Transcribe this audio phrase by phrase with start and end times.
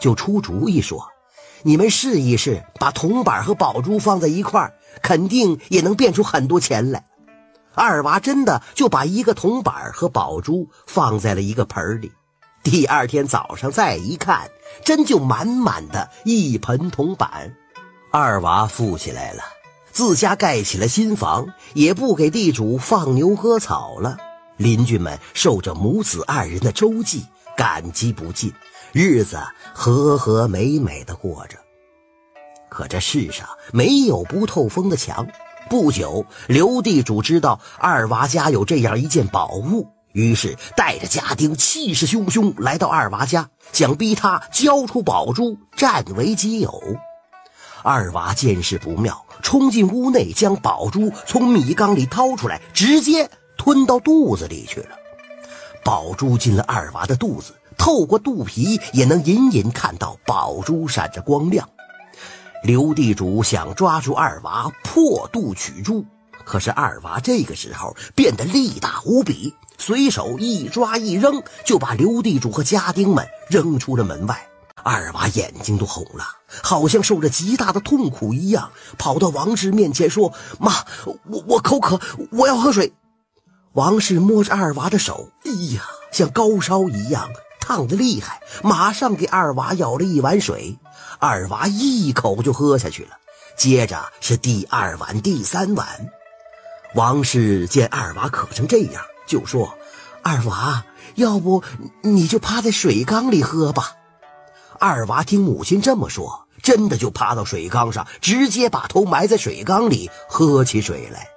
[0.00, 1.08] 就出主意说
[1.62, 7.04] ：“你们试一试，把铜板和宝珠放在一块，肯定也能变出很多钱来。”
[7.74, 12.12] 二娃真的就把一个铜板和宝珠放在了一个盆里。
[12.62, 14.50] 第二天早上再一看，
[14.84, 17.56] 真就满满的一盆铜板。
[18.12, 19.42] 二娃富起来了，
[19.90, 24.18] 自家盖起了新房，也不给地主放牛割草了。
[24.58, 27.24] 邻居们受着母子二人的周济，
[27.56, 28.52] 感激不尽，
[28.92, 29.38] 日子
[29.74, 31.56] 和和美美的过着。
[32.68, 35.26] 可这世上没有不透风的墙。
[35.68, 46.82] 不久，刘地主知道二娃家有这样一件宝物，于是带着家丁气势汹汹来到二娃家，想逼他交出宝珠，占为己有。
[47.82, 54.96] 二娃见势不妙，冲进屋内，将宝珠从米缸里掏出来，直接吞到肚子里去了。
[55.84, 61.68] 宝珠进了二娃的肚子，透过肚皮也能隐隐看到宝珠闪着光亮。
[62.62, 66.06] 刘地主想抓住二娃破肚取珠，
[66.44, 74.40] 可是二娃这个时候变得力大无比，随手一抓一扔，就把刘地主和家丁们扔出了门外。
[74.84, 76.24] 二娃眼睛都红了，
[76.62, 80.72] 好像受着极大的痛苦一样，跑到王氏面前说：“妈，
[81.26, 82.92] 我我口渴，我要喝水。”
[83.74, 87.28] 王氏摸着二娃的手，哎呀，像高烧一样。
[87.62, 90.76] 烫的厉害，马上给二娃舀了一碗水，
[91.20, 93.10] 二娃一口就喝下去了。
[93.56, 95.86] 接着是第二碗、第三碗。
[96.94, 99.72] 王氏见二娃渴成这样，就说
[100.22, 101.62] ：“二娃，要不
[102.02, 103.92] 你就趴在水缸里喝吧。”
[104.80, 111.28] 二娃听母亲这么说，真的就趴到水缸上，直接把头埋在水缸里喝起水来。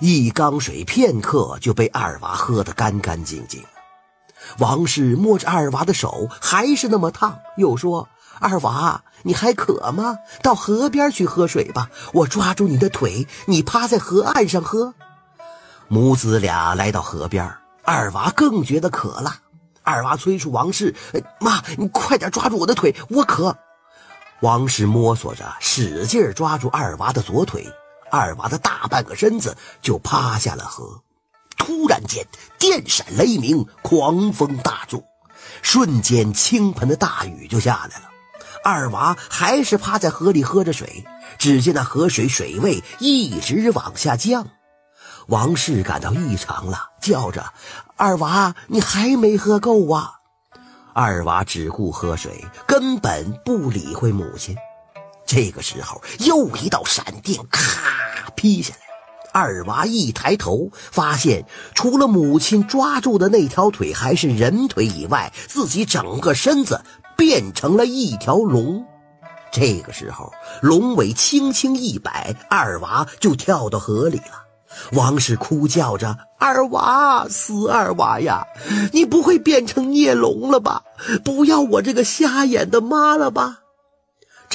[0.00, 3.64] 一缸水片刻就被二娃喝得干干净净。
[4.58, 8.08] 王氏摸着二娃的手，还是那么烫，又说
[8.40, 10.16] ：“二娃，你还渴吗？
[10.42, 11.90] 到河边去喝水吧。
[12.12, 14.94] 我抓住你的腿，你趴在河岸上喝。”
[15.88, 19.36] 母子俩来到河边，二娃更觉得渴了。
[19.82, 20.94] 二娃催促王氏
[21.38, 23.56] ：“妈，你快点抓住我的腿，我渴。”
[24.40, 27.66] 王氏摸索着，使劲抓住二娃的左腿，
[28.10, 31.02] 二娃的大半个身子就趴下了河。
[31.56, 32.26] 突然间，
[32.58, 35.02] 电闪雷鸣，狂风大作，
[35.62, 38.10] 瞬间倾盆的大雨就下来了。
[38.64, 41.04] 二娃还是趴在河里喝着水，
[41.38, 44.48] 只见那河水水位一直往下降。
[45.28, 47.52] 王氏感到异常了，叫着
[47.96, 50.14] ：“二娃，你还没喝够啊！”
[50.94, 54.56] 二娃只顾喝水，根本不理会母亲。
[55.26, 58.85] 这个时候，又一道闪电咔劈下来。
[59.38, 66.80] 二娃一抬头，发现除了母亲抓住的那条腿还是人腿以外，自己整个身子
[67.18, 68.82] 变成了一条龙。
[69.52, 70.32] 这个时候，
[70.62, 74.46] 龙尾轻轻一摆，二娃就跳到河里了。
[74.92, 78.42] 王氏哭叫着：“二娃，死二娃呀！
[78.94, 80.82] 你不会变成孽龙了吧？
[81.22, 83.58] 不要我这个瞎眼的妈了吧？”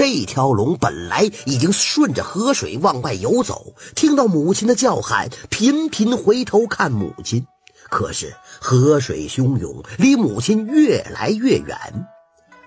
[0.03, 7.45] 这条龙本来已经顺着河水往外游走，听到母亲的叫喊，频频回头看母亲。
[7.87, 11.77] 可是河水汹涌，离母亲越来越远。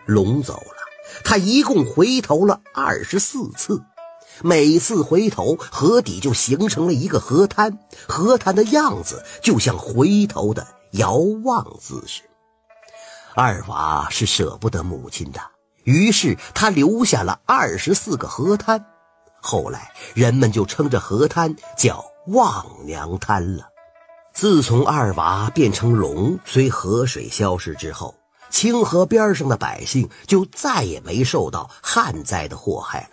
[0.06, 0.76] 龙走了，
[1.24, 3.82] 他一共回头了二十四次，
[4.40, 12.22] 每次回头，河底就形成了一个河滩，河滩的样子就像回头的遥望姿势。
[13.34, 15.40] 二娃是舍不得母亲的。
[15.84, 18.84] 于是他留下了二十四个河滩，
[19.40, 23.68] 后来人们就称这河滩叫望娘滩了。
[24.32, 28.14] 自从二娃变成龙，随河水消失之后，
[28.50, 33.10] 清河边上的百姓就再也没受到旱灾的祸害了。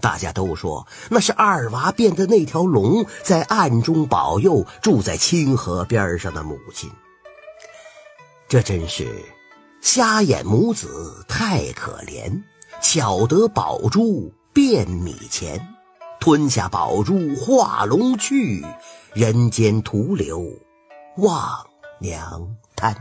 [0.00, 6.90] 大家都说那是二娃变的那条龙在暗中保佑住在清河边上的母亲。
[8.48, 9.06] 这真是。
[9.84, 12.42] 瞎眼母子太可怜，
[12.80, 15.60] 巧得宝珠变米钱，
[16.18, 18.64] 吞下宝珠化龙去，
[19.12, 20.42] 人间徒留
[21.18, 21.66] 望
[22.00, 22.96] 娘滩。